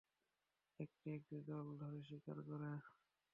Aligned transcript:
নেকড়ে 0.79 1.09
একটি 1.17 1.37
দল 1.49 1.65
ধরে 1.81 1.99
শিকার 2.07 2.37
করে। 2.47 2.71